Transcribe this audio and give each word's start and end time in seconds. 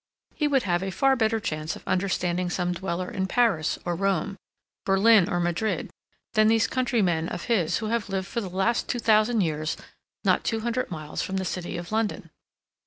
He 0.33 0.47
would 0.47 0.63
have 0.63 0.81
a 0.81 0.89
far 0.89 1.15
better 1.15 1.39
chance 1.39 1.75
of 1.75 1.87
understanding 1.87 2.49
some 2.49 2.71
dweller 2.71 3.11
in 3.11 3.27
Paris 3.27 3.77
or 3.85 3.93
Rome, 3.95 4.35
Berlin 4.83 5.29
or 5.29 5.39
Madrid, 5.39 5.91
than 6.33 6.47
these 6.47 6.65
countrymen 6.65 7.29
of 7.29 7.43
his 7.43 7.77
who 7.77 7.85
have 7.89 8.09
lived 8.09 8.25
for 8.27 8.41
the 8.41 8.49
last 8.49 8.87
two 8.89 8.97
thousand 8.97 9.41
years 9.41 9.77
not 10.23 10.43
two 10.43 10.61
hundred 10.61 10.89
miles 10.89 11.21
from 11.21 11.37
the 11.37 11.45
City 11.45 11.77
of 11.77 11.91
London. 11.91 12.31